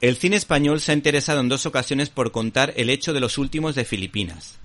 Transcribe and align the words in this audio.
El 0.00 0.16
cine 0.16 0.36
español 0.36 0.80
se 0.80 0.92
ha 0.92 0.94
interesado 0.94 1.40
en 1.40 1.48
dos 1.48 1.66
ocasiones 1.66 2.10
por 2.10 2.32
contar 2.32 2.74
el 2.76 2.90
hecho 2.90 3.12
de 3.12 3.20
los 3.20 3.38
últimos 3.38 3.74
de 3.74 3.84
Filipinas. 3.84 4.58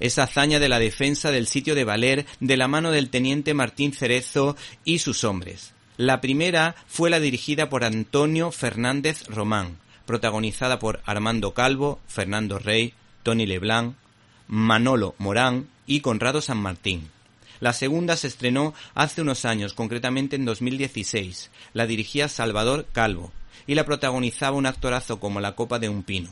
Esa 0.00 0.24
hazaña 0.24 0.58
de 0.58 0.68
la 0.68 0.78
defensa 0.78 1.30
del 1.30 1.46
sitio 1.46 1.74
de 1.74 1.84
Valer 1.84 2.26
de 2.40 2.56
la 2.56 2.68
mano 2.68 2.90
del 2.90 3.10
teniente 3.10 3.54
Martín 3.54 3.92
Cerezo 3.92 4.56
y 4.84 4.98
sus 4.98 5.24
hombres. 5.24 5.72
La 5.96 6.20
primera 6.20 6.74
fue 6.86 7.10
la 7.10 7.20
dirigida 7.20 7.68
por 7.68 7.84
Antonio 7.84 8.50
Fernández 8.50 9.26
Román, 9.28 9.78
protagonizada 10.06 10.78
por 10.78 11.00
Armando 11.04 11.54
Calvo, 11.54 12.00
Fernando 12.08 12.58
Rey, 12.58 12.94
Tony 13.22 13.46
Leblanc, 13.46 13.94
Manolo 14.48 15.14
Morán 15.18 15.68
y 15.86 16.00
Conrado 16.00 16.40
San 16.40 16.58
Martín. 16.58 17.10
La 17.60 17.72
segunda 17.72 18.16
se 18.16 18.26
estrenó 18.26 18.74
hace 18.94 19.22
unos 19.22 19.44
años, 19.44 19.74
concretamente 19.74 20.36
en 20.36 20.44
2016. 20.44 21.50
La 21.72 21.86
dirigía 21.86 22.28
Salvador 22.28 22.86
Calvo 22.92 23.32
y 23.66 23.74
la 23.74 23.84
protagonizaba 23.84 24.56
un 24.56 24.66
actorazo 24.66 25.20
como 25.20 25.40
la 25.40 25.54
copa 25.54 25.78
de 25.78 25.88
un 25.88 26.02
pino. 26.02 26.30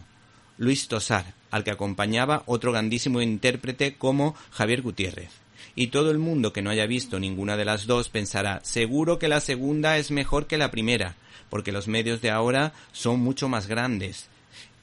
Luis 0.59 0.89
Tosar, 0.89 1.35
al 1.51 1.65
que 1.65 1.71
acompañaba 1.71 2.43
otro 2.47 2.73
grandísimo 2.73 3.21
intérprete 3.23 3.97
como 3.97 4.35
Javier 4.51 4.83
Gutiérrez. 4.83 5.31
Y 5.75 5.89
todo 5.89 6.11
el 6.11 6.19
mundo 6.19 6.53
que 6.53 6.61
no 6.61 6.71
haya 6.71 6.87
visto 6.87 7.19
ninguna 7.19 7.57
de 7.57 7.65
las 7.65 7.87
dos 7.87 8.09
pensará 8.09 8.61
seguro 8.63 9.19
que 9.19 9.29
la 9.29 9.41
segunda 9.41 9.97
es 9.97 10.11
mejor 10.11 10.47
que 10.47 10.59
la 10.59 10.71
primera, 10.71 11.17
porque 11.49 11.73
los 11.73 11.89
medios 11.89 12.21
de 12.21 12.31
ahora 12.31 12.75
son 12.93 13.21
mucho 13.21 13.49
más 13.49 13.67
grandes. 13.67 14.29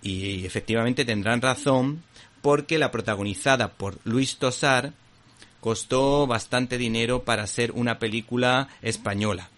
Y 0.02 0.45
efectivamente 0.45 1.06
tendrán 1.06 1.42
razón 1.42 2.03
porque 2.42 2.78
la 2.78 2.90
protagonizada 2.90 3.70
por 3.73 4.00
Luis 4.03 4.38
Tosar 4.38 4.94
costó 5.59 6.27
bastante 6.27 6.77
dinero 6.77 7.23
para 7.23 7.48
ser 7.48 7.72
una 7.72 8.00
película 8.00 8.70
española. 8.81 9.50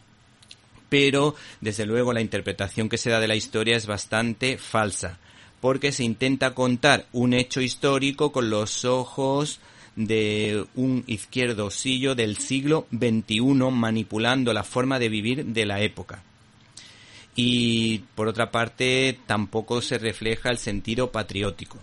Pero, 0.90 1.36
desde 1.62 1.86
luego, 1.86 2.12
la 2.12 2.22
interpretación 2.22 2.90
que 2.90 2.98
se 2.98 3.10
da 3.10 3.20
de 3.20 3.28
la 3.28 3.36
historia 3.36 3.78
es 3.78 3.86
bastante 3.86 4.58
falsa, 4.58 5.20
porque 5.62 5.92
se 5.92 6.04
intenta 6.04 6.54
contar 6.54 7.06
un 7.14 7.34
hecho 7.34 7.62
histórico 7.62 8.32
con 8.32 8.50
los 8.50 8.84
ojos 8.84 9.60
de 9.96 10.66
un 10.76 11.04
izquierdosillo 11.08 12.16
del 12.16 12.38
siglo 12.38 12.88
XXI 12.92 13.42
manipulando 13.72 14.54
la 14.54 14.64
forma 14.64 15.00
de 15.00 15.10
vivir 15.10 15.46
de 15.46 15.66
la 15.66 15.82
época. 15.82 16.24
Y 17.36 18.00
por 18.16 18.28
otra 18.28 18.52
parte 18.52 19.18
tampoco 19.26 19.82
se 19.82 19.98
refleja 19.98 20.50
el 20.50 20.58
sentido 20.58 21.12
patriótico. 21.12 21.78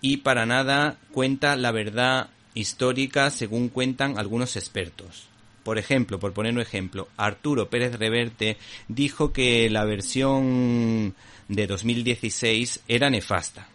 Y 0.00 0.18
para 0.18 0.46
nada 0.46 0.98
cuenta 1.12 1.56
la 1.56 1.72
verdad 1.72 2.28
histórica 2.58 3.30
según 3.30 3.68
cuentan 3.68 4.18
algunos 4.18 4.56
expertos. 4.56 5.28
Por 5.62 5.78
ejemplo, 5.78 6.18
por 6.18 6.32
poner 6.32 6.54
un 6.54 6.60
ejemplo, 6.60 7.08
Arturo 7.16 7.68
Pérez 7.68 7.98
Reverte 7.98 8.56
dijo 8.88 9.32
que 9.32 9.68
la 9.68 9.84
versión 9.84 11.14
de 11.48 11.66
2016 11.66 12.80
era 12.88 13.10
nefasta. 13.10 13.68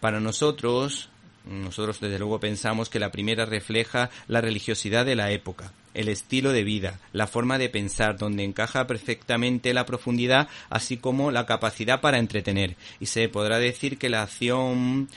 Para 0.00 0.20
nosotros, 0.20 1.10
nosotros 1.44 2.00
desde 2.00 2.18
luego 2.18 2.40
pensamos 2.40 2.88
que 2.88 2.98
la 2.98 3.12
primera 3.12 3.44
refleja 3.44 4.10
la 4.28 4.40
religiosidad 4.40 5.04
de 5.04 5.14
la 5.14 5.30
época, 5.30 5.72
el 5.92 6.08
estilo 6.08 6.52
de 6.52 6.64
vida, 6.64 7.00
la 7.12 7.26
forma 7.26 7.58
de 7.58 7.68
pensar, 7.68 8.16
donde 8.16 8.44
encaja 8.44 8.86
perfectamente 8.86 9.74
la 9.74 9.84
profundidad, 9.84 10.48
así 10.70 10.96
como 10.96 11.30
la 11.30 11.44
capacidad 11.44 12.00
para 12.00 12.18
entretener. 12.18 12.76
Y 12.98 13.06
se 13.06 13.28
podrá 13.28 13.58
decir 13.58 13.98
que 13.98 14.08
la 14.08 14.22
acción 14.22 15.08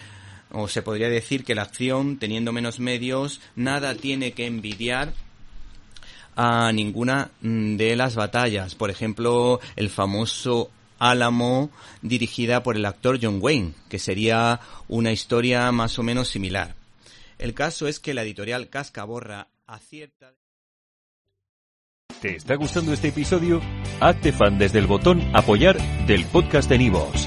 o 0.51 0.67
se 0.67 0.81
podría 0.81 1.09
decir 1.09 1.43
que 1.43 1.55
la 1.55 1.63
acción, 1.63 2.17
teniendo 2.17 2.51
menos 2.51 2.79
medios, 2.79 3.41
nada 3.55 3.95
tiene 3.95 4.31
que 4.31 4.45
envidiar 4.45 5.13
a 6.35 6.71
ninguna 6.71 7.31
mm, 7.41 7.75
de 7.77 7.95
las 7.95 8.15
batallas. 8.15 8.75
Por 8.75 8.89
ejemplo, 8.89 9.59
el 9.75 9.89
famoso 9.89 10.71
Álamo 10.99 11.69
dirigida 12.01 12.63
por 12.63 12.75
el 12.75 12.85
actor 12.85 13.19
John 13.21 13.37
Wayne, 13.39 13.73
que 13.89 13.99
sería 13.99 14.59
una 14.87 15.11
historia 15.11 15.71
más 15.71 15.99
o 15.99 16.03
menos 16.03 16.27
similar. 16.27 16.75
El 17.37 17.53
caso 17.53 17.87
es 17.87 17.99
que 17.99 18.13
la 18.13 18.23
editorial 18.23 18.69
Cascaborra 18.69 19.47
acierta. 19.67 20.33
¿Te 22.21 22.35
está 22.35 22.55
gustando 22.55 22.93
este 22.93 23.09
episodio? 23.09 23.61
Hazte 23.99 24.31
fan 24.31 24.57
desde 24.57 24.79
el 24.79 24.87
botón 24.87 25.21
apoyar 25.35 25.77
del 26.07 26.25
podcast 26.25 26.67
de 26.67 26.79
Nivos. 26.79 27.26